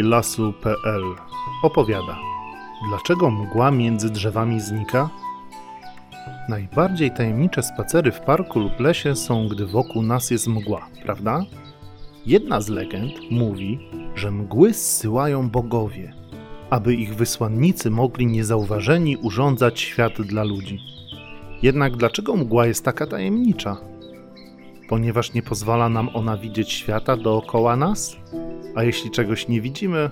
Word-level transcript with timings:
lasu.pl 0.00 1.04
opowiada 1.62 2.18
Dlaczego 2.88 3.30
mgła 3.30 3.70
między 3.70 4.10
drzewami 4.10 4.60
znika? 4.60 5.10
Najbardziej 6.48 7.10
tajemnicze 7.10 7.62
spacery 7.62 8.12
w 8.12 8.20
parku 8.20 8.60
lub 8.60 8.80
lesie 8.80 9.16
są, 9.16 9.48
gdy 9.48 9.66
wokół 9.66 10.02
nas 10.02 10.30
jest 10.30 10.46
mgła, 10.46 10.88
prawda? 11.02 11.44
Jedna 12.26 12.60
z 12.60 12.68
legend 12.68 13.12
mówi, 13.30 13.78
że 14.14 14.30
mgły 14.30 14.74
zsyłają 14.74 15.50
bogowie, 15.50 16.12
aby 16.70 16.94
ich 16.94 17.14
wysłannicy 17.16 17.90
mogli 17.90 18.26
niezauważeni 18.26 19.16
urządzać 19.16 19.80
świat 19.80 20.22
dla 20.22 20.44
ludzi. 20.44 20.78
Jednak 21.62 21.96
dlaczego 21.96 22.36
mgła 22.36 22.66
jest 22.66 22.84
taka 22.84 23.06
tajemnicza? 23.06 23.91
Ponieważ 24.92 25.32
nie 25.32 25.42
pozwala 25.42 25.88
nam 25.88 26.08
ona 26.14 26.36
widzieć 26.36 26.72
świata 26.72 27.16
dookoła 27.16 27.76
nas? 27.76 28.16
A 28.74 28.82
jeśli 28.82 29.10
czegoś 29.10 29.48
nie 29.48 29.60
widzimy, 29.60 30.10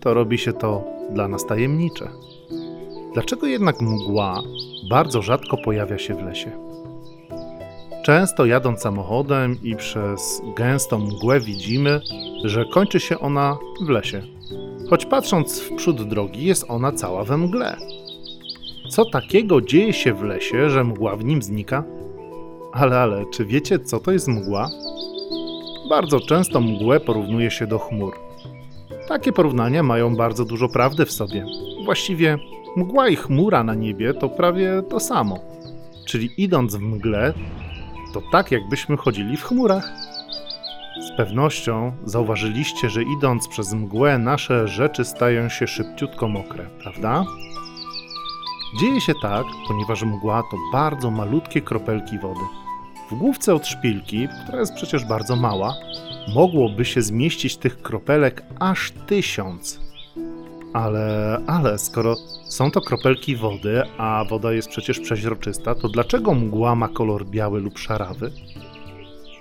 to 0.00 0.14
robi 0.14 0.38
się 0.38 0.52
to 0.52 0.84
dla 1.12 1.28
nas 1.28 1.46
tajemnicze. 1.46 2.08
Dlaczego 3.14 3.46
jednak 3.46 3.80
mgła 3.80 4.42
bardzo 4.90 5.22
rzadko 5.22 5.56
pojawia 5.56 5.98
się 5.98 6.14
w 6.14 6.22
lesie? 6.22 6.50
Często 8.04 8.46
jadąc 8.46 8.80
samochodem 8.80 9.56
i 9.62 9.76
przez 9.76 10.42
gęstą 10.56 10.98
mgłę 10.98 11.40
widzimy, 11.40 12.00
że 12.44 12.64
kończy 12.64 13.00
się 13.00 13.18
ona 13.18 13.58
w 13.86 13.88
lesie. 13.88 14.22
Choć 14.90 15.06
patrząc 15.06 15.60
w 15.60 15.76
przód 15.76 16.08
drogi, 16.08 16.44
jest 16.44 16.64
ona 16.68 16.92
cała 16.92 17.24
we 17.24 17.36
mgle. 17.36 17.76
Co 18.90 19.04
takiego 19.04 19.60
dzieje 19.60 19.92
się 19.92 20.14
w 20.14 20.22
lesie, 20.22 20.70
że 20.70 20.84
mgła 20.84 21.16
w 21.16 21.24
nim 21.24 21.42
znika? 21.42 21.84
Ale, 22.72 23.00
ale, 23.00 23.24
czy 23.26 23.44
wiecie, 23.44 23.78
co 23.78 24.00
to 24.00 24.12
jest 24.12 24.28
mgła? 24.28 24.70
Bardzo 25.88 26.20
często 26.20 26.60
mgłę 26.60 27.00
porównuje 27.00 27.50
się 27.50 27.66
do 27.66 27.78
chmur. 27.78 28.14
Takie 29.08 29.32
porównania 29.32 29.82
mają 29.82 30.16
bardzo 30.16 30.44
dużo 30.44 30.68
prawdy 30.68 31.06
w 31.06 31.12
sobie. 31.12 31.46
Właściwie 31.84 32.38
mgła 32.76 33.08
i 33.08 33.16
chmura 33.16 33.64
na 33.64 33.74
niebie 33.74 34.14
to 34.14 34.28
prawie 34.28 34.82
to 34.90 35.00
samo. 35.00 35.38
Czyli 36.06 36.30
idąc 36.36 36.76
w 36.76 36.80
mgle, 36.80 37.34
to 38.12 38.22
tak 38.32 38.50
jakbyśmy 38.50 38.96
chodzili 38.96 39.36
w 39.36 39.44
chmurach. 39.44 39.92
Z 41.00 41.16
pewnością 41.16 41.92
zauważyliście, 42.04 42.90
że 42.90 43.02
idąc 43.02 43.48
przez 43.48 43.74
mgłę 43.74 44.18
nasze 44.18 44.68
rzeczy 44.68 45.04
stają 45.04 45.48
się 45.48 45.66
szybciutko 45.66 46.28
mokre, 46.28 46.66
prawda? 46.82 47.24
Dzieje 48.78 49.00
się 49.00 49.14
tak, 49.22 49.46
ponieważ 49.68 50.02
mgła 50.02 50.42
to 50.50 50.56
bardzo 50.72 51.10
malutkie 51.10 51.60
kropelki 51.60 52.18
wody. 52.18 52.40
W 53.10 53.14
główce 53.14 53.54
od 53.54 53.66
szpilki, 53.66 54.28
która 54.42 54.60
jest 54.60 54.74
przecież 54.74 55.04
bardzo 55.04 55.36
mała, 55.36 55.74
mogłoby 56.34 56.84
się 56.84 57.02
zmieścić 57.02 57.56
tych 57.56 57.82
kropelek 57.82 58.42
aż 58.58 58.92
tysiąc. 59.06 59.80
Ale, 60.72 61.38
ale, 61.46 61.78
skoro 61.78 62.16
są 62.44 62.70
to 62.70 62.80
kropelki 62.80 63.36
wody, 63.36 63.82
a 63.98 64.24
woda 64.30 64.52
jest 64.52 64.68
przecież 64.68 65.00
przeźroczysta, 65.00 65.74
to 65.74 65.88
dlaczego 65.88 66.34
mgła 66.34 66.74
ma 66.74 66.88
kolor 66.88 67.26
biały 67.26 67.60
lub 67.60 67.78
szarawy? 67.78 68.32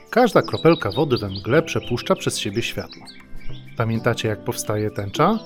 Każda 0.10 0.42
kropelka 0.42 0.92
wody 0.92 1.18
we 1.18 1.30
mgle 1.30 1.62
przepuszcza 1.62 2.16
przez 2.16 2.40
siebie 2.40 2.62
światło. 2.62 3.04
Pamiętacie, 3.78 4.28
jak 4.28 4.44
powstaje 4.44 4.92
tęcza? 4.92 5.40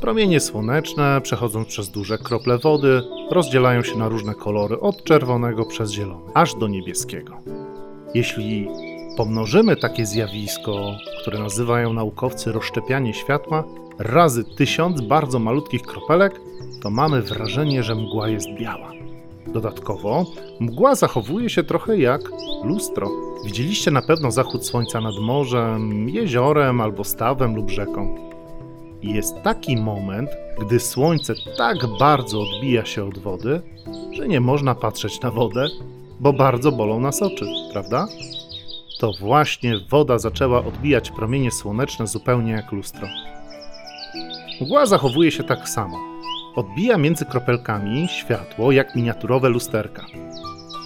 Promienie 0.00 0.40
słoneczne, 0.40 1.20
przechodząc 1.20 1.68
przez 1.68 1.88
duże 1.88 2.18
krople 2.18 2.58
wody, 2.58 3.02
rozdzielają 3.30 3.82
się 3.82 3.98
na 3.98 4.08
różne 4.08 4.34
kolory, 4.34 4.80
od 4.80 5.04
czerwonego 5.04 5.64
przez 5.64 5.90
zielony, 5.90 6.30
aż 6.34 6.54
do 6.54 6.68
niebieskiego. 6.68 7.36
Jeśli 8.14 8.68
pomnożymy 9.16 9.76
takie 9.76 10.06
zjawisko, 10.06 10.94
które 11.20 11.38
nazywają 11.38 11.92
naukowcy 11.92 12.52
rozszczepianie 12.52 13.14
światła, 13.14 13.64
razy 13.98 14.44
tysiąc 14.44 15.00
bardzo 15.00 15.38
malutkich 15.38 15.82
kropelek, 15.82 16.40
to 16.82 16.90
mamy 16.90 17.22
wrażenie, 17.22 17.82
że 17.82 17.94
mgła 17.94 18.28
jest 18.28 18.48
biała. 18.60 18.92
Dodatkowo, 19.46 20.26
mgła 20.60 20.94
zachowuje 20.94 21.50
się 21.50 21.62
trochę 21.64 21.98
jak 21.98 22.20
lustro. 22.64 23.10
Widzieliście 23.44 23.90
na 23.90 24.02
pewno 24.02 24.30
zachód 24.30 24.66
słońca 24.66 25.00
nad 25.00 25.14
morzem, 25.20 26.08
jeziorem 26.08 26.80
albo 26.80 27.04
stawem 27.04 27.56
lub 27.56 27.70
rzeką. 27.70 28.30
Jest 29.02 29.42
taki 29.42 29.76
moment, 29.76 30.30
gdy 30.60 30.80
słońce 30.80 31.34
tak 31.56 31.76
bardzo 31.98 32.40
odbija 32.40 32.84
się 32.84 33.04
od 33.04 33.18
wody, 33.18 33.62
że 34.12 34.28
nie 34.28 34.40
można 34.40 34.74
patrzeć 34.74 35.20
na 35.20 35.30
wodę, 35.30 35.66
bo 36.20 36.32
bardzo 36.32 36.72
bolą 36.72 37.00
nas 37.00 37.22
oczy, 37.22 37.46
prawda? 37.72 38.06
To 39.00 39.12
właśnie 39.20 39.74
woda 39.90 40.18
zaczęła 40.18 40.64
odbijać 40.64 41.10
promienie 41.10 41.50
słoneczne 41.50 42.06
zupełnie 42.06 42.52
jak 42.52 42.72
lustro. 42.72 43.08
Mgła 44.60 44.86
zachowuje 44.86 45.30
się 45.30 45.44
tak 45.44 45.68
samo. 45.68 45.98
Odbija 46.56 46.98
między 46.98 47.24
kropelkami 47.24 48.08
światło 48.08 48.72
jak 48.72 48.96
miniaturowe 48.96 49.48
lusterka. 49.48 50.06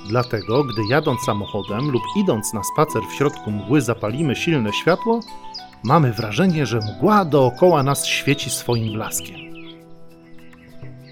Dlatego, 0.08 0.64
gdy 0.64 0.82
jadąc 0.90 1.20
samochodem 1.20 1.90
lub 1.90 2.02
idąc 2.16 2.52
na 2.52 2.62
spacer 2.64 3.02
w 3.10 3.14
środku 3.14 3.50
mgły 3.50 3.80
zapalimy 3.80 4.36
silne 4.36 4.72
światło, 4.72 5.20
mamy 5.84 6.12
wrażenie, 6.12 6.66
że 6.66 6.78
mgła 6.78 7.24
dookoła 7.24 7.82
nas 7.82 8.06
świeci 8.06 8.50
swoim 8.50 8.92
blaskiem. 8.92 9.36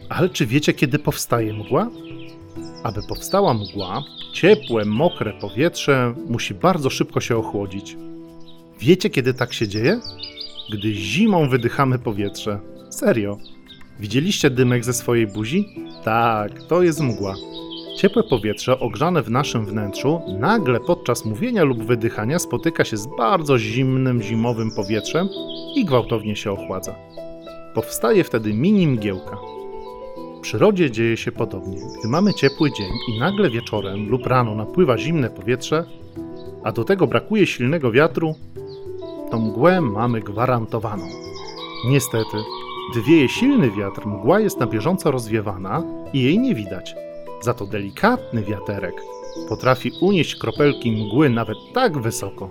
Ale 0.08 0.28
czy 0.28 0.46
wiecie, 0.46 0.74
kiedy 0.74 0.98
powstaje 0.98 1.52
mgła? 1.52 1.90
Aby 2.82 3.02
powstała 3.08 3.54
mgła, 3.54 4.02
ciepłe, 4.32 4.84
mokre 4.84 5.32
powietrze 5.32 6.14
musi 6.28 6.54
bardzo 6.54 6.90
szybko 6.90 7.20
się 7.20 7.36
ochłodzić. 7.36 7.96
Wiecie, 8.80 9.10
kiedy 9.10 9.34
tak 9.34 9.52
się 9.52 9.68
dzieje? 9.68 10.00
Gdy 10.72 10.94
zimą 10.94 11.48
wydychamy 11.48 11.98
powietrze. 11.98 12.60
Serio. 12.90 13.38
Widzieliście 14.00 14.50
dymek 14.50 14.84
ze 14.84 14.92
swojej 14.92 15.26
buzi? 15.26 15.68
Tak, 16.04 16.62
to 16.62 16.82
jest 16.82 17.00
mgła. 17.00 17.34
Ciepłe 18.02 18.22
powietrze 18.22 18.80
ogrzane 18.80 19.22
w 19.22 19.30
naszym 19.30 19.66
wnętrzu 19.66 20.20
nagle 20.38 20.80
podczas 20.80 21.24
mówienia 21.24 21.64
lub 21.64 21.82
wydychania 21.82 22.38
spotyka 22.38 22.84
się 22.84 22.96
z 22.96 23.06
bardzo 23.06 23.58
zimnym 23.58 24.22
zimowym 24.22 24.70
powietrzem 24.70 25.28
i 25.74 25.84
gwałtownie 25.84 26.36
się 26.36 26.52
ochładza. 26.52 26.94
Powstaje 27.74 28.24
wtedy 28.24 28.54
mini 28.54 28.86
mgiełka. 28.86 29.36
W 30.38 30.40
przyrodzie 30.40 30.90
dzieje 30.90 31.16
się 31.16 31.32
podobnie. 31.32 31.78
Gdy 31.98 32.08
mamy 32.08 32.34
ciepły 32.34 32.72
dzień 32.72 32.92
i 33.08 33.18
nagle 33.18 33.50
wieczorem 33.50 34.08
lub 34.08 34.26
rano 34.26 34.54
napływa 34.54 34.98
zimne 34.98 35.30
powietrze, 35.30 35.84
a 36.64 36.72
do 36.72 36.84
tego 36.84 37.06
brakuje 37.06 37.46
silnego 37.46 37.92
wiatru, 37.92 38.34
to 39.30 39.38
mgłę 39.38 39.80
mamy 39.80 40.20
gwarantowaną. 40.20 41.04
Niestety, 41.88 42.36
gdy 42.92 43.02
wieje 43.02 43.28
silny 43.28 43.70
wiatr, 43.70 44.06
mgła 44.06 44.40
jest 44.40 44.60
na 44.60 44.66
bieżąco 44.66 45.10
rozwiewana 45.10 45.82
i 46.12 46.22
jej 46.22 46.38
nie 46.38 46.54
widać. 46.54 46.94
Za 47.42 47.54
to 47.54 47.66
delikatny 47.66 48.42
wiaterek 48.42 48.94
potrafi 49.48 49.92
unieść 50.00 50.36
kropelki 50.36 50.92
mgły 50.92 51.30
nawet 51.30 51.58
tak 51.74 51.98
wysoko, 51.98 52.48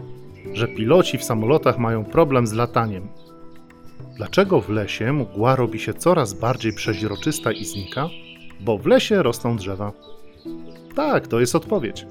że 0.53 0.67
piloci 0.67 1.17
w 1.17 1.23
samolotach 1.23 1.77
mają 1.77 2.05
problem 2.05 2.47
z 2.47 2.53
lataniem. 2.53 3.07
Dlaczego 4.17 4.61
w 4.61 4.69
lesie 4.69 5.13
mgła 5.13 5.55
robi 5.55 5.79
się 5.79 5.93
coraz 5.93 6.33
bardziej 6.33 6.73
przeźroczysta 6.73 7.51
i 7.51 7.65
znika? 7.65 8.09
Bo 8.59 8.77
w 8.77 8.85
lesie 8.85 9.23
rosną 9.23 9.55
drzewa. 9.55 9.91
Tak, 10.95 11.27
to 11.27 11.39
jest 11.39 11.55
odpowiedź. 11.55 12.05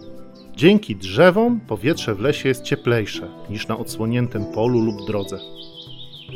Dzięki 0.57 0.97
drzewom 0.97 1.61
powietrze 1.61 2.15
w 2.15 2.21
lesie 2.21 2.49
jest 2.49 2.63
cieplejsze 2.63 3.29
niż 3.51 3.69
na 3.69 3.79
odsłoniętym 3.79 4.45
polu 4.45 4.81
lub 4.81 5.07
drodze. 5.07 5.39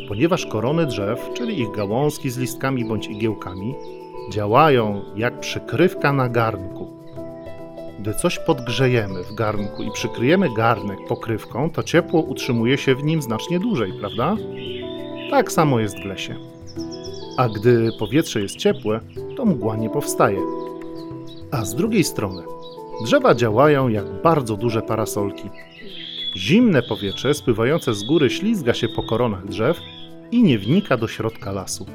Ponieważ 0.09 0.47
korony 0.47 0.87
drzew, 0.87 1.31
czyli 1.35 1.61
ich 1.61 1.71
gałązki 1.71 2.31
z 2.31 2.39
listkami 2.39 2.85
bądź 2.85 3.07
igiełkami, 3.07 3.75
działają 4.31 5.03
jak 5.17 5.41
przykrywka 5.41 6.13
na 6.13 6.29
garnku. 6.29 6.95
Gdy 7.99 8.15
coś 8.15 8.39
podgrzejemy 8.39 9.25
w 9.25 9.35
garnku 9.35 9.83
i 9.83 9.91
przykryjemy 9.91 10.55
garnek 10.55 10.99
pokrywką, 11.09 11.71
to 11.71 11.83
ciepło 11.83 12.21
utrzymuje 12.21 12.79
się 12.79 12.95
w 12.95 13.05
nim 13.05 13.23
znacznie 13.23 13.61
dłużej, 13.61 13.93
prawda? 14.01 14.37
Tak 15.31 15.53
samo 15.53 15.81
jest 15.81 16.01
w 16.01 16.05
lesie. 16.05 16.37
A 17.37 17.49
gdy 17.49 17.91
powietrze 17.99 18.41
jest 18.41 18.57
ciepłe, 18.57 19.01
to 19.37 19.45
mgła 19.45 19.77
nie 19.77 19.91
powstaje. 19.91 20.41
A 21.51 21.65
z 21.65 21.75
drugiej 21.75 22.05
strony, 22.05 22.43
drzewa 23.05 23.35
działają 23.35 23.89
jak 23.89 24.23
bardzo 24.23 24.57
duże 24.57 24.83
parasolki. 24.83 25.51
Zimne 26.37 26.83
powietrze 26.83 27.35
spływające 27.35 27.95
z 27.95 28.03
góry 28.03 28.31
ślizga 28.31 28.75
się 28.75 28.89
po 28.89 29.03
koronach 29.03 29.47
drzew 29.47 29.77
i 30.31 30.43
nie 30.43 30.59
wnika 30.59 30.97
do 30.97 31.09
środka 31.09 31.53
lasu. 31.53 31.87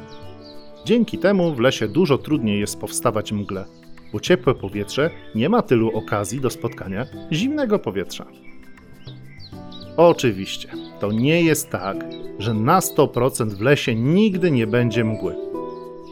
Dzięki 0.86 1.18
temu 1.18 1.54
w 1.54 1.60
lesie 1.60 1.88
dużo 1.88 2.18
trudniej 2.18 2.60
jest 2.60 2.80
powstawać 2.80 3.32
mgle, 3.32 3.66
bo 4.14 4.20
ciepłe 4.20 4.56
powietrze 4.56 5.10
nie 5.36 5.50
ma 5.50 5.62
tylu 5.62 5.98
okazji 5.98 6.42
do 6.42 6.50
spotkania 6.50 7.06
zimnego 7.32 7.80
powietrza. 7.80 8.26
Oczywiście, 9.98 10.70
to 11.00 11.12
nie 11.12 11.42
jest 11.42 11.70
tak, 11.70 12.06
że 12.40 12.54
na 12.54 12.80
100% 12.80 13.50
w 13.50 13.62
lesie 13.62 13.96
nigdy 13.96 14.52
nie 14.52 14.68
będzie 14.68 15.04
mgły. 15.04 15.36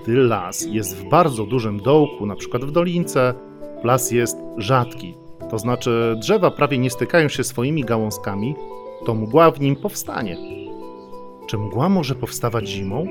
Gdy 0.03 0.17
las 0.17 0.67
jest 0.71 0.97
w 0.97 1.09
bardzo 1.09 1.45
dużym 1.45 1.79
dołku, 1.79 2.23
np. 2.23 2.59
w 2.59 2.71
dolince, 2.71 3.33
las 3.83 4.11
jest 4.11 4.37
rzadki, 4.57 5.13
to 5.49 5.59
znaczy 5.59 6.15
drzewa 6.19 6.51
prawie 6.51 6.77
nie 6.77 6.89
stykają 6.89 7.29
się 7.29 7.43
swoimi 7.43 7.83
gałązkami, 7.83 8.55
to 9.05 9.15
mgła 9.15 9.51
w 9.51 9.59
nim 9.59 9.75
powstanie. 9.75 10.37
Czy 11.47 11.57
mgła 11.57 11.89
może 11.89 12.15
powstawać 12.15 12.69
zimą? 12.69 13.07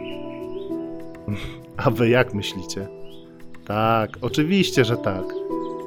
A 1.84 1.90
wy 1.90 2.08
jak 2.08 2.34
myślicie? 2.34 2.88
Tak, 3.66 4.10
oczywiście, 4.20 4.84
że 4.84 4.96
tak. 4.96 5.24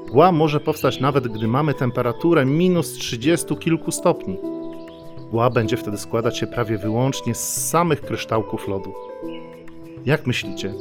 Mgła 0.08 0.32
może 0.32 0.60
powstać 0.60 1.00
nawet 1.00 1.28
gdy 1.28 1.48
mamy 1.48 1.74
temperaturę 1.74 2.46
minus 2.46 2.94
30 2.94 3.58
kilku 3.58 3.92
stopni. 3.92 4.38
Mgła 5.28 5.50
będzie 5.50 5.78
wtedy 5.78 5.98
składać 5.98 6.38
się 6.38 6.48
prawie 6.48 6.78
wyłącznie 6.78 7.36
z 7.36 7.70
samych 7.70 8.02
kryształków 8.02 8.68
lodu. 8.68 8.94
Jak 10.06 10.28
myślicie, 10.28 10.74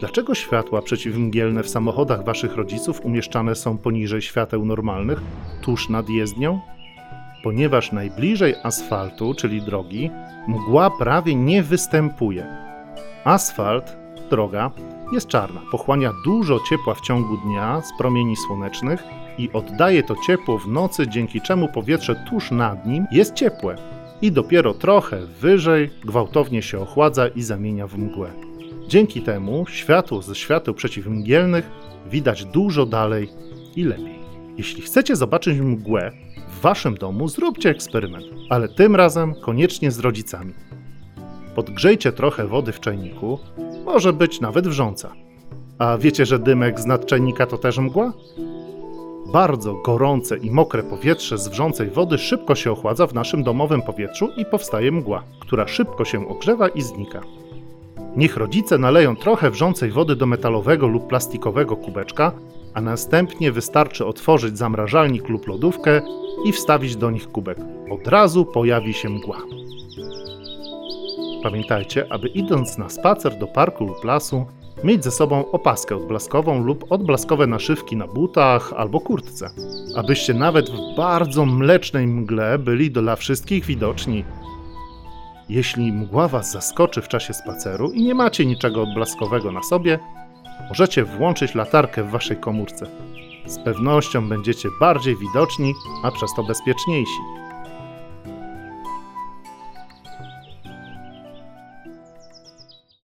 dlaczego 0.00 0.34
światła 0.34 0.82
przeciwmgielne 0.82 1.62
w 1.62 1.68
samochodach 1.68 2.24
waszych 2.24 2.56
rodziców 2.56 3.04
umieszczane 3.04 3.54
są 3.54 3.78
poniżej 3.78 4.22
świateł 4.22 4.64
normalnych, 4.64 5.20
tuż 5.62 5.88
nad 5.88 6.08
jezdnią? 6.08 6.60
Ponieważ 7.44 7.92
najbliżej 7.92 8.54
asfaltu, 8.62 9.34
czyli 9.34 9.62
drogi, 9.62 10.10
mgła 10.48 10.90
prawie 10.90 11.34
nie 11.34 11.62
występuje. 11.62 12.67
Asfalt, 13.28 13.96
droga, 14.30 14.70
jest 15.12 15.28
czarna, 15.28 15.60
pochłania 15.70 16.12
dużo 16.24 16.60
ciepła 16.70 16.94
w 16.94 17.00
ciągu 17.00 17.36
dnia 17.36 17.82
z 17.82 17.98
promieni 17.98 18.36
słonecznych 18.36 19.02
i 19.38 19.50
oddaje 19.52 20.02
to 20.02 20.14
ciepło 20.26 20.58
w 20.58 20.68
nocy, 20.68 21.08
dzięki 21.08 21.40
czemu 21.40 21.68
powietrze 21.68 22.24
tuż 22.30 22.50
nad 22.50 22.86
nim 22.86 23.06
jest 23.12 23.34
ciepłe 23.34 23.76
i 24.22 24.32
dopiero 24.32 24.74
trochę 24.74 25.26
wyżej 25.26 25.90
gwałtownie 26.04 26.62
się 26.62 26.80
ochładza 26.80 27.28
i 27.28 27.42
zamienia 27.42 27.86
w 27.86 27.98
mgłę. 27.98 28.30
Dzięki 28.86 29.22
temu 29.22 29.66
światło 29.66 30.22
ze 30.22 30.34
świateł 30.34 30.74
przeciwmgielnych 30.74 31.70
widać 32.10 32.44
dużo 32.44 32.86
dalej 32.86 33.28
i 33.76 33.84
lepiej. 33.84 34.18
Jeśli 34.56 34.82
chcecie 34.82 35.16
zobaczyć 35.16 35.58
mgłę 35.58 36.12
w 36.48 36.60
waszym 36.60 36.94
domu, 36.94 37.28
zróbcie 37.28 37.70
eksperyment, 37.70 38.24
ale 38.50 38.68
tym 38.68 38.96
razem 38.96 39.34
koniecznie 39.40 39.90
z 39.90 39.98
rodzicami. 39.98 40.67
Podgrzejcie 41.58 42.12
trochę 42.12 42.46
wody 42.46 42.72
w 42.72 42.80
czajniku, 42.80 43.38
może 43.84 44.12
być 44.12 44.40
nawet 44.40 44.68
wrząca. 44.68 45.12
A 45.78 45.98
wiecie, 45.98 46.26
że 46.26 46.38
dymek 46.38 46.80
z 46.80 46.86
nadczajnika 46.86 47.46
to 47.46 47.58
też 47.58 47.78
mgła? 47.78 48.12
Bardzo 49.32 49.74
gorące 49.74 50.36
i 50.36 50.50
mokre 50.50 50.82
powietrze 50.82 51.38
z 51.38 51.48
wrzącej 51.48 51.90
wody 51.90 52.18
szybko 52.18 52.54
się 52.54 52.72
ochładza 52.72 53.06
w 53.06 53.14
naszym 53.14 53.42
domowym 53.42 53.82
powietrzu 53.82 54.28
i 54.36 54.44
powstaje 54.44 54.92
mgła, 54.92 55.22
która 55.40 55.68
szybko 55.68 56.04
się 56.04 56.28
ogrzewa 56.28 56.68
i 56.68 56.82
znika. 56.82 57.20
Niech 58.16 58.36
rodzice 58.36 58.78
naleją 58.78 59.16
trochę 59.16 59.50
wrzącej 59.50 59.90
wody 59.90 60.16
do 60.16 60.26
metalowego 60.26 60.86
lub 60.86 61.06
plastikowego 61.06 61.76
kubeczka, 61.76 62.32
a 62.74 62.80
następnie 62.80 63.52
wystarczy 63.52 64.06
otworzyć 64.06 64.58
zamrażalnik 64.58 65.28
lub 65.28 65.46
lodówkę 65.46 66.02
i 66.44 66.52
wstawić 66.52 66.96
do 66.96 67.10
nich 67.10 67.28
kubek. 67.28 67.58
Od 67.90 68.08
razu 68.08 68.44
pojawi 68.44 68.94
się 68.94 69.08
mgła. 69.08 69.38
Pamiętajcie, 71.42 72.12
aby 72.12 72.28
idąc 72.28 72.78
na 72.78 72.88
spacer 72.88 73.38
do 73.38 73.46
parku 73.46 73.84
lub 73.84 74.04
lasu, 74.04 74.46
mieć 74.84 75.04
ze 75.04 75.10
sobą 75.10 75.50
opaskę 75.50 75.96
odblaskową 75.96 76.64
lub 76.64 76.92
odblaskowe 76.92 77.46
naszywki 77.46 77.96
na 77.96 78.06
butach 78.06 78.72
albo 78.76 79.00
kurtce, 79.00 79.50
abyście 79.96 80.34
nawet 80.34 80.70
w 80.70 80.96
bardzo 80.96 81.46
mlecznej 81.46 82.06
mgle 82.06 82.58
byli 82.58 82.90
dla 82.90 83.16
wszystkich 83.16 83.64
widoczni. 83.64 84.24
Jeśli 85.48 85.92
mgła 85.92 86.28
Was 86.28 86.52
zaskoczy 86.52 87.02
w 87.02 87.08
czasie 87.08 87.34
spaceru 87.34 87.90
i 87.92 88.02
nie 88.02 88.14
macie 88.14 88.46
niczego 88.46 88.82
odblaskowego 88.82 89.52
na 89.52 89.62
sobie, 89.62 89.98
możecie 90.68 91.04
włączyć 91.04 91.54
latarkę 91.54 92.02
w 92.02 92.10
Waszej 92.10 92.36
komórce. 92.36 92.86
Z 93.46 93.58
pewnością 93.58 94.28
będziecie 94.28 94.68
bardziej 94.80 95.16
widoczni, 95.16 95.72
a 96.04 96.10
przez 96.10 96.30
to 96.36 96.42
bezpieczniejsi. 96.42 97.37